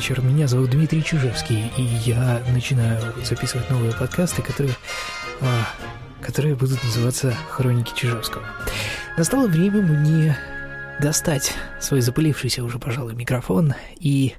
[0.00, 0.22] вечер.
[0.22, 4.74] Меня зовут Дмитрий Чижевский, и я начинаю записывать новые подкасты, которые,
[5.42, 5.66] а,
[6.22, 8.42] которые будут называться «Хроники Чижевского».
[9.18, 10.38] Настало время мне
[11.02, 14.32] достать свой запылившийся уже, пожалуй, микрофон и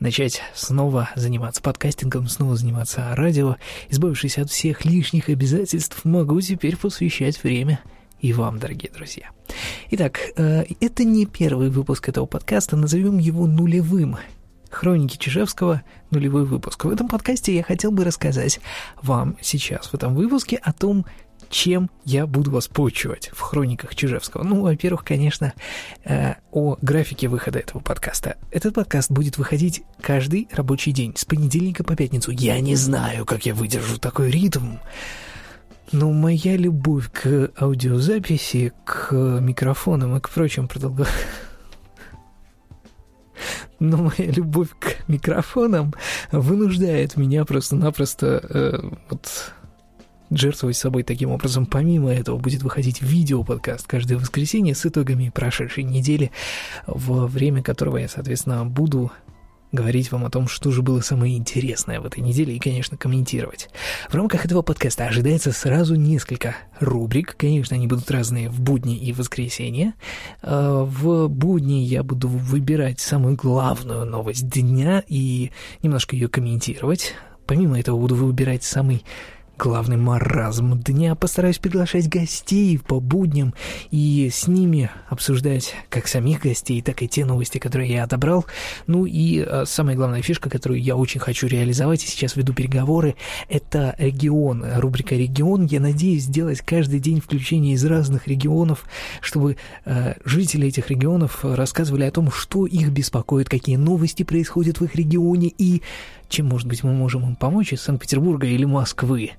[0.00, 3.56] начать снова заниматься подкастингом, снова заниматься радио.
[3.88, 7.80] Избавившись от всех лишних обязательств, могу теперь посвящать время
[8.20, 9.30] и вам, дорогие друзья.
[9.92, 14.18] Итак, э, это не первый выпуск этого подкаста, назовем его нулевым.
[14.76, 16.84] Хроники Чижевского, нулевой выпуск.
[16.84, 18.60] В этом подкасте я хотел бы рассказать
[19.00, 21.06] вам сейчас, в этом выпуске, о том,
[21.48, 24.42] чем я буду вас почивать в хрониках Чижевского.
[24.42, 25.54] Ну, во-первых, конечно,
[26.04, 28.36] э, о графике выхода этого подкаста.
[28.50, 32.30] Этот подкаст будет выходить каждый рабочий день, с понедельника по пятницу.
[32.30, 34.76] Я не знаю, как я выдержу такой ритм.
[35.90, 41.06] Но моя любовь к аудиозаписи, к микрофонам и к прочим продолго...
[43.78, 45.94] Но моя любовь к микрофонам
[46.32, 49.52] вынуждает меня просто-напросто э, вот
[50.30, 51.66] жертвовать собой таким образом.
[51.66, 56.32] Помимо этого будет выходить видео-подкаст каждое воскресенье с итогами прошедшей недели,
[56.86, 59.12] во время которого я, соответственно, буду
[59.72, 63.68] говорить вам о том, что же было самое интересное в этой неделе и, конечно, комментировать.
[64.08, 67.36] В рамках этого подкаста ожидается сразу несколько рубрик.
[67.36, 69.94] Конечно, они будут разные в будни и в воскресенье.
[70.42, 75.50] А, в будни я буду выбирать самую главную новость дня и
[75.82, 77.14] немножко ее комментировать.
[77.46, 79.04] Помимо этого буду выбирать самый
[79.58, 81.14] главный маразм дня.
[81.14, 83.54] Постараюсь приглашать гостей по будням
[83.90, 88.44] и с ними обсуждать как самих гостей, так и те новости, которые я отобрал.
[88.86, 93.16] Ну и э, самая главная фишка, которую я очень хочу реализовать, и сейчас веду переговоры,
[93.48, 95.66] это регион, рубрика «Регион».
[95.66, 98.84] Я надеюсь сделать каждый день включение из разных регионов,
[99.20, 104.84] чтобы э, жители этих регионов рассказывали о том, что их беспокоит, какие новости происходят в
[104.84, 105.82] их регионе и
[106.28, 109.32] чем, может быть, мы можем им помочь из Санкт-Петербурга или Москвы.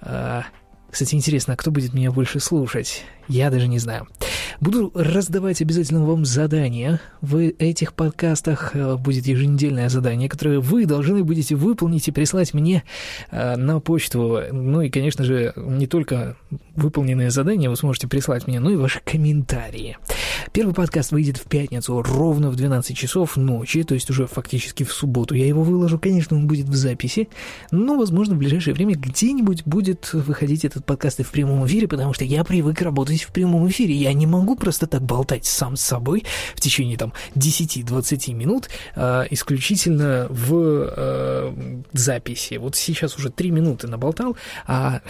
[0.00, 0.44] А,
[0.90, 3.02] кстати, интересно, а кто будет меня больше слушать?
[3.26, 4.06] Я даже не знаю.
[4.60, 7.00] Буду раздавать обязательно вам задания.
[7.20, 12.84] В этих подкастах э, будет еженедельное задание, которое вы должны будете выполнить и прислать мне
[13.30, 14.40] э, на почту.
[14.52, 16.36] Ну и, конечно же, не только
[16.76, 19.96] выполненные задания вы сможете прислать мне, но и ваши комментарии.
[20.52, 24.92] Первый подкаст выйдет в пятницу ровно в 12 часов ночи, то есть уже фактически в
[24.92, 25.98] субботу я его выложу.
[25.98, 27.28] Конечно, он будет в записи,
[27.70, 32.14] но, возможно, в ближайшее время где-нибудь будет выходить этот подкаст и в прямом эфире, потому
[32.14, 33.94] что я привык работать в прямом эфире.
[33.94, 36.24] Я не могу просто так болтать сам с собой
[36.54, 40.54] в течение там 10-20 минут э, исключительно в
[40.96, 42.54] э, записи.
[42.54, 45.00] Вот сейчас уже 3 минуты наболтал, а,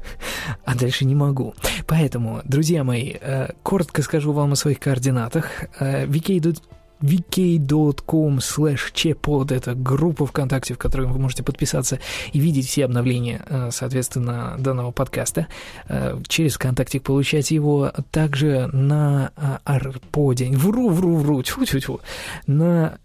[0.64, 1.54] а дальше не могу.
[1.86, 5.64] Поэтому, друзья мои, э, коротко скажу вам о своих координатах.
[5.80, 6.58] Vk
[7.02, 11.98] vk.com slash chepod— это группа ВКонтакте, в которой вы можете подписаться
[12.32, 15.48] и видеть все обновления, э, соответственно, данного подкаста.
[15.88, 19.32] Э, через ВКонтакте получать его также на
[19.64, 20.50] Арподе.
[20.52, 22.00] Вру, вру, вру, тьфу-тьфу-тьфу.
[22.46, 22.98] На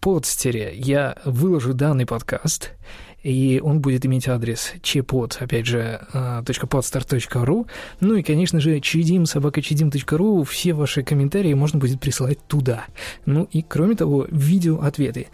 [0.00, 2.72] подстере я выложу данный подкаст—
[3.26, 7.66] и он будет иметь адрес чепод, опять же, .podstar.ru,
[7.98, 12.84] ну и, конечно же, чидим, собакачидим.ру, все ваши комментарии можно будет присылать туда.
[13.24, 15.26] Ну и, кроме того, видео-ответы.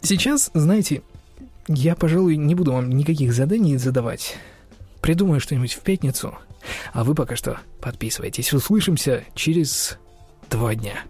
[0.00, 1.02] Сейчас, знаете,
[1.66, 4.38] я, пожалуй, не буду вам никаких заданий задавать.
[5.02, 6.38] Придумаю что-нибудь в пятницу,
[6.94, 8.54] а вы пока что подписывайтесь.
[8.54, 9.98] Услышимся через
[10.48, 11.04] два дня.